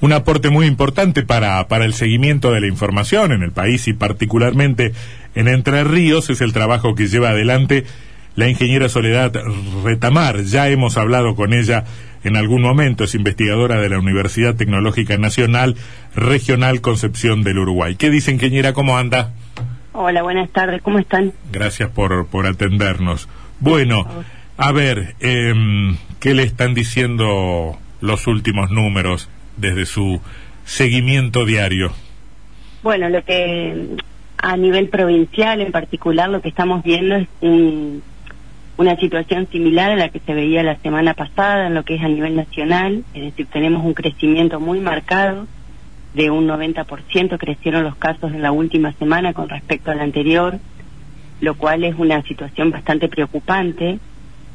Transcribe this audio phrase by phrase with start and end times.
[0.00, 3.92] un aporte muy importante para, para el seguimiento de la información en el país y
[3.92, 4.92] particularmente
[5.34, 7.84] en Entre Ríos es el trabajo que lleva adelante
[8.36, 9.32] la ingeniera Soledad
[9.84, 10.42] Retamar.
[10.44, 11.84] Ya hemos hablado con ella
[12.24, 15.76] en algún momento, es investigadora de la Universidad Tecnológica Nacional
[16.14, 17.96] Regional Concepción del Uruguay.
[17.96, 18.72] ¿Qué dice ingeniera?
[18.72, 19.32] ¿Cómo anda?
[19.92, 21.32] Hola, buenas tardes, ¿cómo están?
[21.50, 23.28] Gracias por, por atendernos.
[23.58, 24.06] Bueno,
[24.56, 25.54] a ver, eh,
[26.20, 29.28] ¿qué le están diciendo los últimos números
[29.60, 30.20] desde su
[30.64, 31.92] seguimiento diario?
[32.82, 33.96] Bueno, lo que
[34.38, 38.02] a nivel provincial en particular lo que estamos viendo es un,
[38.78, 42.02] una situación similar a la que se veía la semana pasada en lo que es
[42.02, 45.46] a nivel nacional, es decir, tenemos un crecimiento muy marcado
[46.14, 50.58] de un 90% crecieron los casos en la última semana con respecto a la anterior,
[51.40, 53.98] lo cual es una situación bastante preocupante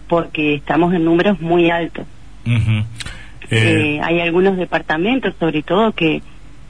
[0.07, 2.05] porque estamos en números muy altos.
[2.45, 2.83] Eh,
[3.51, 6.21] Eh, hay algunos departamentos, sobre todo, que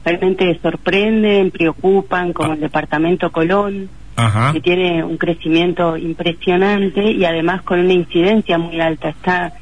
[0.04, 4.52] realmente sorprenden, preocupan, como el departamento Colón, ajá.
[4.52, 9.08] que tiene un crecimiento impresionante y además con una incidencia muy alta.
[9.08, 9.52] Está,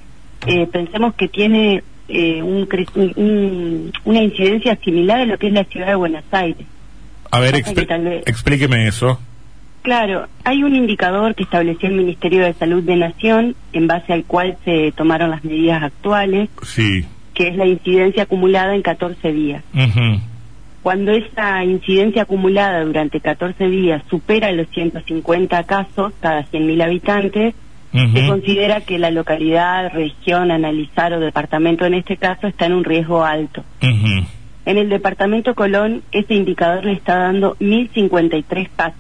[0.47, 5.53] eh, pensemos que tiene eh, un, un- un- una incidencia similar a lo que es
[5.55, 6.67] la ciudad de Buenos Aires.
[7.31, 9.19] A ver, expl- vez- explíqueme eso.
[9.85, 14.25] Claro, hay un indicador que estableció el Ministerio de Salud de Nación, en base al
[14.25, 17.05] cual se tomaron las medidas actuales, Sí.
[17.35, 19.63] que es la incidencia acumulada en 14 días.
[20.83, 27.55] Cuando esa incidencia acumulada durante 14 días supera los 150 casos cada 100.000 habitantes,
[27.93, 32.85] se considera que la localidad, región, analizar o departamento en este caso está en un
[32.85, 33.63] riesgo alto.
[33.83, 38.99] En el departamento Colón, ese indicador le está dando 1.053 casos,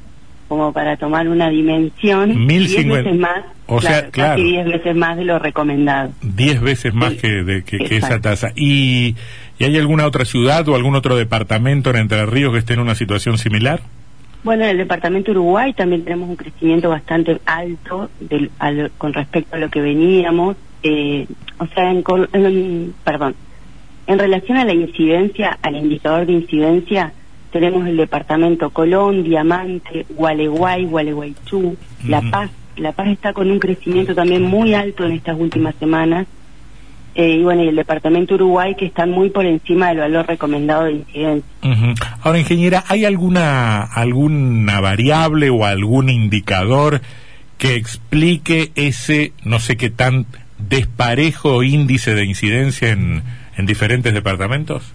[0.48, 3.02] como para tomar una dimensión, 10 1050.
[3.02, 4.36] veces más, O sea, claro.
[4.36, 6.10] casi 10 veces más de lo recomendado.
[6.22, 7.18] Diez veces más Sí.
[7.18, 8.52] que, de, que, que esa tasa.
[8.56, 9.16] ¿Y,
[9.58, 12.80] ¿Y hay alguna otra ciudad o algún otro departamento en Entre Ríos que esté en
[12.80, 13.80] una situación similar?
[14.42, 19.56] Bueno, en el departamento Uruguay también tenemos un crecimiento bastante alto del- al- con respecto
[19.56, 20.56] a lo que veníamos.
[20.86, 21.26] eh,
[21.58, 22.04] o sea, en,
[22.34, 23.34] en- perdón,
[24.06, 27.14] en relación a la incidencia, al indicador de incidencia,
[27.54, 31.76] tenemos el departamento Colón, Diamante, Gualeguay, Gualeguaychú,
[32.08, 32.20] La.
[32.20, 32.50] Paz.
[32.76, 36.26] La Paz está con un crecimiento también muy alto en estas últimas semanas.
[37.14, 40.86] Eh, y bueno, y el departamento Uruguay que está muy por encima del valor recomendado
[40.86, 41.48] de incidencia.
[42.22, 47.02] Ahora, ingeniera, ¿hay alguna, alguna variable o algún indicador
[47.56, 50.26] que explique ese, no sé qué tan
[50.58, 53.22] desparejo índice de incidencia en,
[53.56, 54.92] en diferentes departamentos?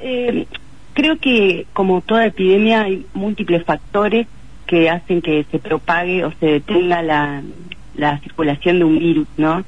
[0.00, 0.46] Eh,
[0.94, 4.26] creo que como toda epidemia hay múltiples factores
[4.66, 7.42] que hacen que se propague o se detenga la,
[7.96, 9.64] la circulación de un virus, ¿no?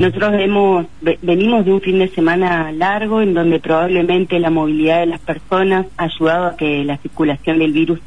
[0.00, 5.00] Nosotros hemos ve- venimos de un fin de semana largo en donde probablemente la movilidad
[5.00, 7.98] de las personas ha ayudado a que la circulación del virus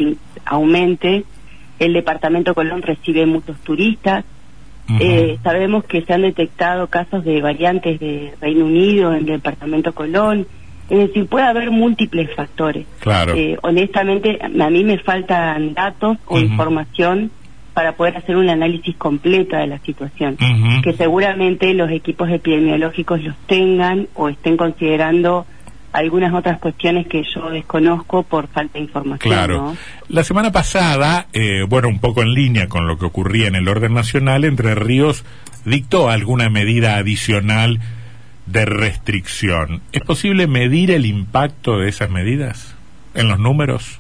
[0.46, 1.24] aumente.
[1.80, 4.24] El departamento Colón recibe muchos turistas.
[5.02, 9.92] Eh, sabemos que se han detectado casos de variantes de Reino Unido en el departamento
[9.94, 10.48] Colón.
[10.90, 12.86] Es decir, puede haber múltiples factores.
[13.00, 13.36] Claro.
[13.36, 17.32] Eh, honestamente, a mí me faltan datos o información
[17.74, 20.38] para poder hacer un análisis completo de la situación.
[20.82, 25.46] Que seguramente los equipos epidemiológicos los tengan o estén considerando
[25.94, 29.32] algunas otras cuestiones que yo desconozco por falta de información.
[29.32, 29.58] Claro.
[29.58, 29.78] ¿no?
[30.10, 33.68] La semana pasada, eh, bueno, un poco en línea con lo que ocurría en el
[33.68, 35.24] orden nacional, Entre Ríos
[35.66, 37.80] dictó alguna medida adicional
[38.48, 39.82] de restricción.
[39.92, 42.76] ¿Es posible medir el impacto de esas medidas
[43.14, 44.00] en los números?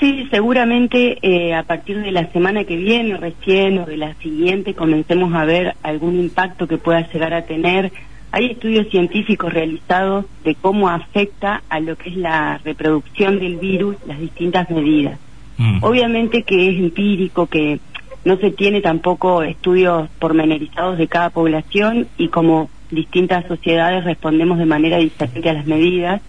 [0.00, 4.74] Sí, seguramente eh, a partir de la semana que viene recién o de la siguiente
[4.74, 7.92] comencemos a ver algún impacto que pueda llegar a tener.
[8.30, 13.96] Hay estudios científicos realizados de cómo afecta a lo que es la reproducción del virus
[14.06, 15.18] las distintas medidas.
[15.56, 15.82] Mm.
[15.82, 17.80] Obviamente que es empírico, que
[18.24, 24.66] no se tiene tampoco estudios pormenorizados de cada población y como distintas sociedades respondemos de
[24.66, 26.20] manera diferente a las medidas.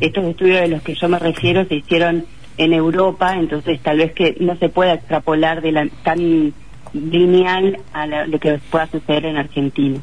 [0.00, 2.24] Estos estudios de los que yo me refiero se hicieron
[2.58, 6.52] en Europa, entonces tal vez que no se pueda extrapolar de la, tan
[6.92, 9.98] lineal a la- lo que pueda suceder en Argentina.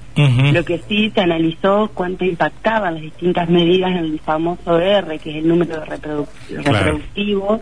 [0.51, 5.29] Lo que sí se analizó cuánto impactaban las distintas medidas en el famoso R, que
[5.29, 5.95] es el número de Claro.
[6.71, 7.61] reproductivos,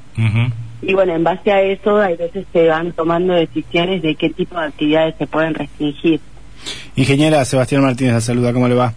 [0.82, 4.58] y bueno, en base a eso, hay veces se van tomando decisiones de qué tipo
[4.60, 6.22] de actividades se pueden restringir.
[6.98, 8.94] Ingeniera Sebastián Martínez, la saluda, ¿cómo le va?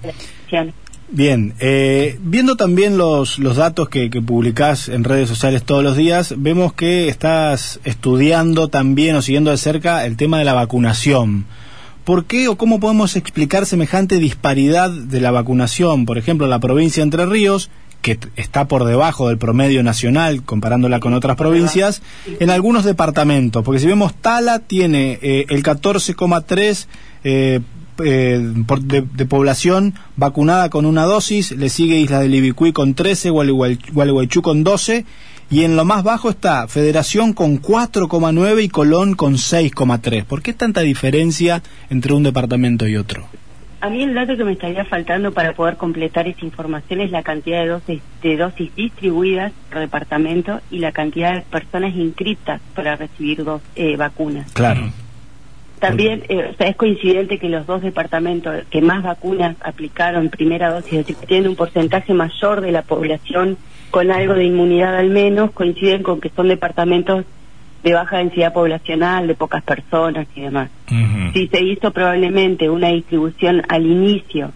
[1.12, 5.96] Bien, eh, viendo también los, los datos que, que publicás en redes sociales todos los
[5.96, 11.44] días, vemos que estás estudiando también o siguiendo de cerca el tema de la vacunación.
[12.04, 16.06] ¿Por qué o cómo podemos explicar semejante disparidad de la vacunación?
[16.06, 17.68] Por ejemplo, la provincia de Entre Ríos,
[18.00, 22.00] que está por debajo del promedio nacional comparándola con otras provincias,
[22.38, 26.86] en algunos departamentos, porque si vemos Tala tiene eh, el 14,3
[27.24, 27.60] eh,
[28.04, 33.30] eh, de, de, población vacunada con una dosis, le sigue Isla del Ibicuí con 13,
[33.30, 35.04] Gualeguaychú con 12
[35.50, 40.24] y en lo más bajo está Federación con 4,9 y Colón con 6,3.
[40.24, 43.26] ¿Por qué tanta diferencia entre un departamento y otro?
[43.80, 47.22] A mí el dato que me estaría faltando para poder completar esa información es la
[47.22, 52.96] cantidad de dosis, de dosis distribuidas por departamento y la cantidad de personas inscritas para
[52.96, 54.52] recibir dos eh, vacunas.
[54.52, 54.92] Claro.
[55.80, 60.98] También eh, es coincidente que los dos departamentos que más vacunas aplicaron primera dosis, es
[60.98, 63.56] decir, que tienen un porcentaje mayor de la población
[63.90, 67.24] con algo de inmunidad al menos, coinciden con que son departamentos
[67.82, 70.70] de baja densidad poblacional, de pocas personas y demás.
[71.32, 74.52] Si se hizo probablemente una distribución al inicio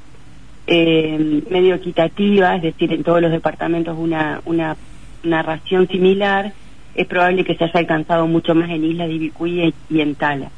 [0.67, 4.77] eh, medio equitativa, es decir, en todos los departamentos una, una,
[5.25, 6.53] una ración similar,
[6.95, 10.51] es probable que se haya alcanzado mucho más en Isla de Ibicuí y en Tala.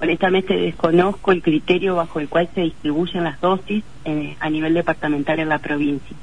[0.00, 5.38] Honestamente desconozco el criterio bajo el cual se distribuyen las dosis eh, a nivel departamental
[5.40, 6.16] en la provincia.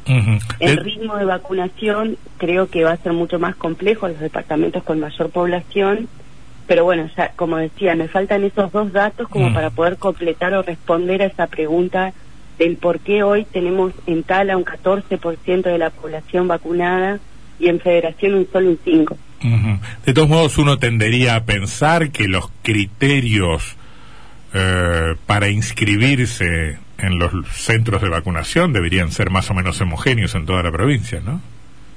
[0.59, 4.83] El ritmo de vacunación creo que va a ser mucho más complejo en los departamentos
[4.83, 6.07] con mayor población,
[6.67, 10.61] pero bueno, ya como decía, me faltan esos dos datos como para poder completar o
[10.61, 12.13] responder a esa pregunta
[12.59, 17.19] del por qué hoy tenemos en Tala un 14% de la población vacunada
[17.59, 19.17] y en Federación un solo un 5%.
[20.05, 23.75] De todos modos, uno tendería a pensar que los criterios
[24.53, 30.45] eh, para inscribirse en los centros de vacunación deberían ser más o menos homogéneos en
[30.45, 31.41] toda la provincia, ¿no?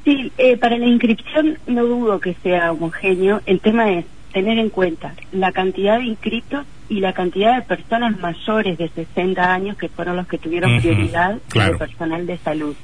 [0.05, 3.43] Sí, eh, para la inscripción no dudo que sea homogéneo.
[3.47, 8.19] El tema es tener en cuenta la cantidad de inscritos y la cantidad de personas
[8.19, 12.77] mayores de 60 años que fueron los que tuvieron prioridad de personal de salud.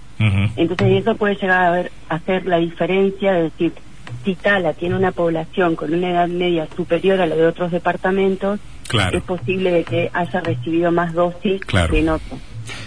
[0.57, 3.73] Entonces eso puede llegar a, ver, a hacer la diferencia de decir,
[4.25, 8.61] si Tala tiene una población con una edad media superior a la de otros departamentos,
[9.13, 12.39] es posible que haya recibido más dosis que en otros.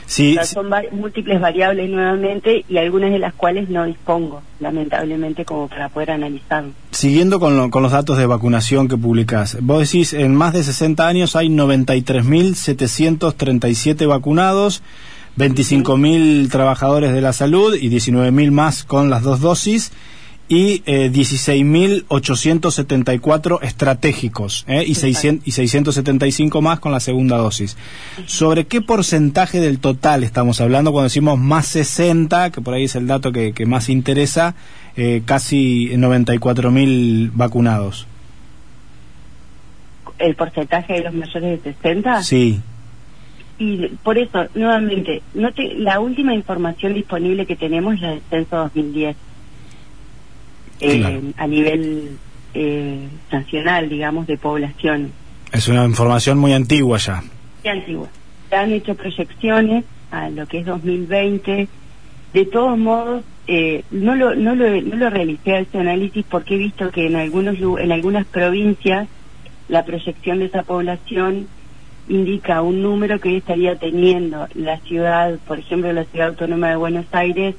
[0.05, 5.89] Sí, son múltiples variables nuevamente y algunas de las cuales no dispongo, lamentablemente, como para
[5.89, 6.63] poder analizar.
[6.91, 11.05] Siguiendo con, con los datos de vacunación que publicás, vos decís, en más de 60
[11.07, 14.81] años hay 93.737 vacunados,
[15.37, 19.91] 25.000 trabajadores de la salud y 19.000 más con las dos dosis
[20.47, 24.83] y eh, 16.874 estratégicos ¿eh?
[24.85, 27.75] y, 600, y 675 más con la segunda dosis.
[28.25, 32.95] ¿Sobre qué porcentaje del total estamos hablando cuando decimos más 60, que por ahí es
[32.95, 34.53] el dato que, que más interesa,
[34.95, 38.05] eh, casi 94.000 vacunados?
[40.19, 42.23] ¿El porcentaje de los mayores de 60?
[42.23, 42.61] Sí.
[43.57, 48.57] Y por eso, nuevamente, no la última información disponible que tenemos es la del censo
[48.57, 49.15] 2010
[50.85, 52.17] eh, a nivel
[52.53, 55.11] eh, nacional, digamos, de población.
[55.51, 57.23] Es una información muy antigua ya.
[57.63, 58.07] Muy antigua.
[58.49, 61.67] Se han hecho proyecciones a lo que es 2020.
[62.33, 66.57] De todos modos, eh, no, lo, no, lo, no lo realicé ese análisis porque he
[66.57, 69.07] visto que en, algunos, en algunas provincias
[69.67, 71.47] la proyección de esa población
[72.07, 76.75] indica un número que hoy estaría teniendo la ciudad, por ejemplo, la ciudad autónoma de
[76.75, 77.55] Buenos Aires,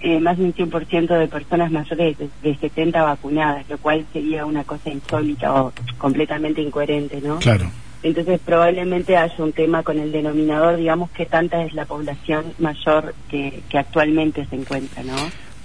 [0.00, 4.46] eh, más de un 100% de personas mayores de, de, 70 vacunadas, lo cual sería
[4.46, 7.38] una cosa insólita o completamente incoherente, ¿no?
[7.38, 7.70] Claro.
[8.02, 13.14] Entonces probablemente haya un tema con el denominador, digamos, que tanta es la población mayor
[13.28, 15.16] que, que actualmente se encuentra, ¿no?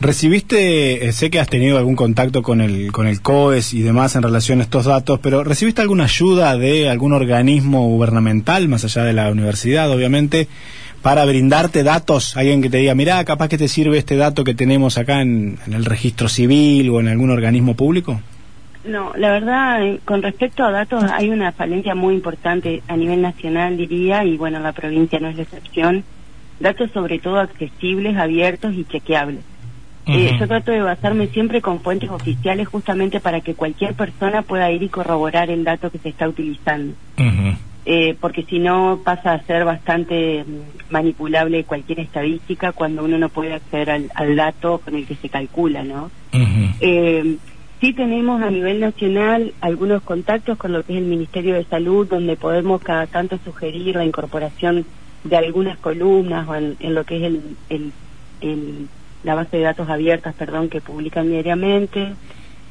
[0.01, 4.17] ¿Recibiste, eh, sé que has tenido algún contacto con el, con el COES y demás
[4.17, 9.05] en relación a estos datos, pero ¿recibiste alguna ayuda de algún organismo gubernamental, más allá
[9.05, 10.49] de la universidad, obviamente,
[11.05, 14.55] para brindarte datos, alguien que te diga, mira, capaz que te sirve este dato que
[14.55, 18.19] tenemos acá en, el registro civil o en algún organismo público?
[18.85, 23.21] No, la verdad, eh, con respecto a datos, hay una falencia muy importante a nivel
[23.21, 26.03] nacional, diría, y bueno, la provincia no es la excepción.
[26.59, 29.43] Datos sobre todo accesibles, abiertos y chequeables.
[30.07, 34.71] Eh, yo trato de basarme siempre con fuentes oficiales justamente para que cualquier persona pueda
[34.71, 36.95] ir y corroborar el dato que se está utilizando.
[37.87, 43.29] Eh, porque si no pasa a ser bastante mm, manipulable cualquier estadística cuando uno no
[43.29, 46.09] puede acceder al, dato con el que se calcula, ¿no?
[46.81, 47.37] eh,
[47.79, 52.07] sí tenemos a nivel nacional algunos contactos con lo que es el Ministerio de Salud,
[52.07, 54.83] donde podemos cada tanto sugerir la incorporación
[55.23, 57.91] de algunas columnas o en, lo que es el, el,
[58.41, 58.87] el,
[59.23, 62.13] la base de datos abiertas, perdón, que publican diariamente,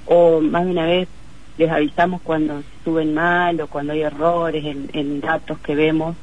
[0.07, 1.09] o más de una vez
[1.59, 6.17] les avisamos cuando suben mal o cuando hay errores en, datos que vemos.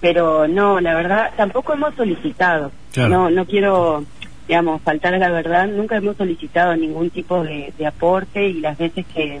[0.00, 2.72] Pero no la verdad tampoco hemos solicitado.
[2.96, 4.04] No no quiero
[4.50, 9.06] digamos, faltar a la verdad, nunca hemos solicitado ningún tipo de, aporte y las veces
[9.14, 9.40] que,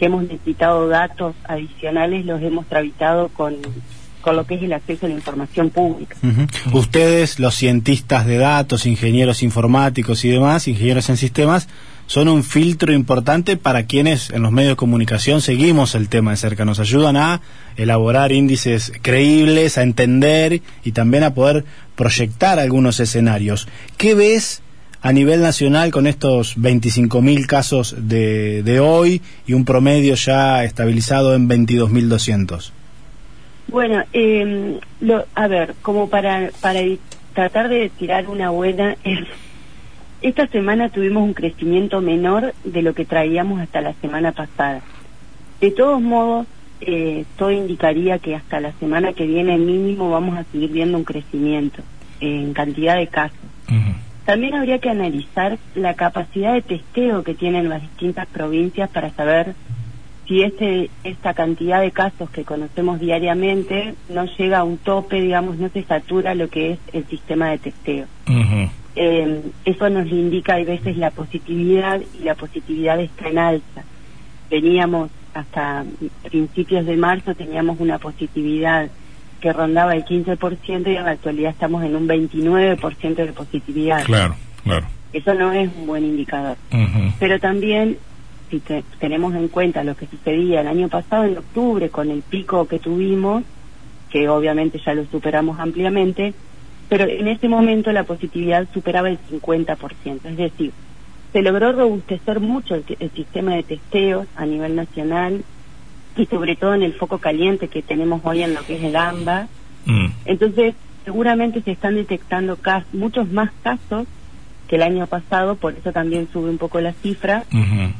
[0.00, 3.54] hemos necesitado datos adicionales los hemos tramitado con,
[4.22, 6.16] con lo que es el acceso a la información pública.
[6.72, 11.68] Ustedes, los cientistas de datos, ingenieros informáticos y demás, ingenieros en sistemas,
[12.06, 16.36] son un filtro importante para quienes en los medios de comunicación seguimos el tema de
[16.36, 16.64] cerca.
[16.64, 17.40] Nos ayudan a
[17.76, 21.64] elaborar índices creíbles, a entender y también a poder
[21.96, 23.68] proyectar algunos escenarios.
[23.96, 24.62] ¿Qué ves
[25.02, 31.34] a nivel nacional con estos 25.000 casos de, de hoy y un promedio ya estabilizado
[31.34, 32.70] en 22.200?
[33.68, 34.78] Bueno, eh,
[35.34, 36.80] a ver, como para, para
[37.34, 38.96] tratar de tirar una buena...
[40.22, 44.80] Esta semana tuvimos un crecimiento menor de lo que traíamos hasta la semana pasada.
[45.60, 46.46] De todos modos,
[46.80, 51.04] eh, todo indicaría que hasta la semana que viene mínimo vamos a seguir viendo un
[51.04, 51.82] crecimiento
[52.20, 53.38] en cantidad de casos.
[54.24, 59.54] También habría que analizar la capacidad de testeo que tienen las distintas provincias para saber
[60.26, 65.58] si este, esta cantidad de casos que conocemos diariamente no llega a un tope, digamos,
[65.58, 68.06] no se satura lo que es el sistema de testeo.
[68.96, 73.84] Eh, eso nos indica a veces la positividad y la positividad está en alza.
[74.50, 75.84] Veníamos hasta
[76.30, 78.88] principios de marzo, teníamos una positividad
[79.40, 84.04] que rondaba el 15% y en la actualidad estamos en un 29% de positividad.
[84.04, 84.34] Claro,
[84.64, 84.86] claro.
[85.12, 86.56] Eso no es un buen indicador.
[87.18, 87.98] Pero también,
[88.50, 88.62] si
[88.98, 92.78] tenemos en cuenta lo que sucedía el año pasado, en octubre, con el pico que
[92.78, 93.44] tuvimos,
[94.10, 96.34] que obviamente ya lo superamos ampliamente,
[96.88, 100.72] pero en ese momento la positividad superaba el 50%, es decir,
[101.32, 105.44] se logró robustecer mucho el, sistema de testeos a nivel nacional
[106.16, 108.96] y sobre todo en el foco caliente que tenemos hoy en lo que es el
[108.96, 109.48] AMBA.
[109.84, 110.06] Mm.
[110.24, 110.74] Entonces,
[111.04, 112.58] seguramente se están detectando
[112.92, 114.06] muchos más casos
[114.66, 117.44] que el año pasado, por eso también sube un poco la cifra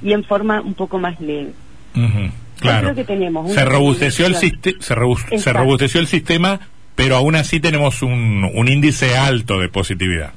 [0.03, 1.53] y en forma un poco más leve.
[2.59, 2.95] Claro.
[2.95, 6.61] que tenemos se robusteció el se, robusteció el sistema
[6.97, 10.33] pero aún así tenemos un, un índice alto de positividad.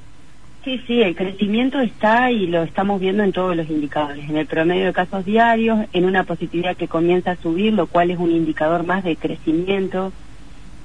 [0.65, 4.45] Sí, sí, el crecimiento está y lo estamos viendo en todos los indicadores, en el
[4.45, 8.29] promedio de casos diarios, en una positividad que comienza a subir, lo cual es un
[8.29, 10.11] indicador más de crecimiento.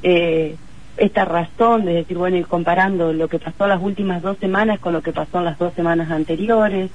[0.05, 0.55] Eh,
[0.97, 4.93] esta razón de decir, bueno, ir comparando lo que pasó las últimas dos semanas con
[4.93, 6.91] lo que pasó en las dos semanas anteriores,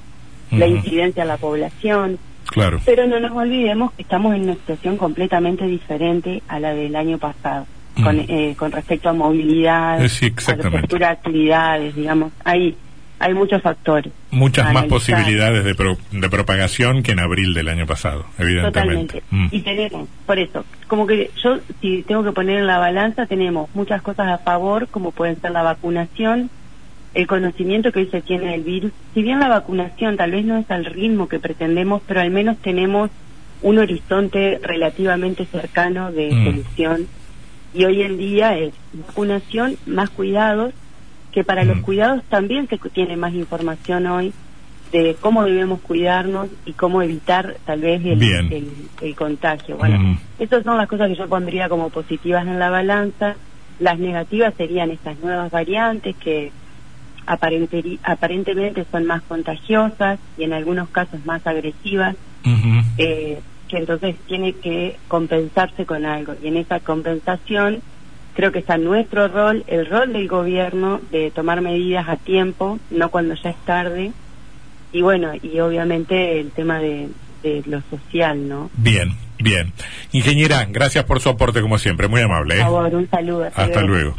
[0.51, 2.17] la incidencia a la población.
[2.47, 2.79] Claro.
[2.85, 7.17] Pero no nos olvidemos que estamos en una situación completamente diferente a la del año
[7.17, 7.67] pasado
[8.03, 12.75] con, eh, con respecto a movilidad, a de actividades, digamos, hay,
[13.19, 14.11] hay muchos factores.
[14.31, 15.73] Muchas más posibilidades de,
[16.11, 19.21] de propagación que en abril del año pasado, evidentemente.
[19.21, 19.23] Totalmente.
[19.31, 19.47] Mm.
[19.51, 23.69] Y tenemos, por eso, como que yo, si tengo que poner en la balanza, tenemos
[23.73, 26.49] muchas cosas a favor, como pueden ser la vacunación,
[27.13, 28.91] el conocimiento que hoy se tiene del virus.
[29.13, 32.57] Si bien la vacunación tal vez no es al ritmo que pretendemos, pero al menos
[32.59, 33.09] tenemos
[33.61, 36.45] un horizonte relativamente cercano de mm.
[36.45, 37.07] solución
[37.73, 40.73] y hoy en día es vacunación más cuidados,
[41.31, 41.81] que para los mm.
[41.81, 44.33] cuidados también se tiene más información hoy
[44.91, 48.71] de cómo debemos cuidarnos y cómo evitar tal vez el,
[49.01, 49.77] el, contagio.
[49.77, 50.19] Bueno, mm.
[50.39, 53.35] esas son las cosas que yo pondría como positivas en la balanza.
[53.79, 56.51] Las negativas serían estas nuevas variantes que
[58.03, 62.15] aparentemente son más contagiosas y en algunos casos más agresivas
[63.69, 66.35] que entonces tiene que compensarse con algo.
[66.43, 67.81] Y en esa compensación
[68.33, 73.09] creo que está nuestro rol, el rol del gobierno de tomar medidas a tiempo, no
[73.09, 74.11] cuando ya es tarde.
[74.91, 77.09] Y bueno, y obviamente el tema de,
[77.65, 78.69] lo social, ¿no?
[78.75, 79.71] Bien, bien.
[80.11, 82.55] Ingeniera, gracias por su aporte como siempre, muy amable.
[82.55, 82.57] ¿eh?
[82.57, 83.45] Por favor, un saludo.
[83.55, 84.15] Hasta, luego.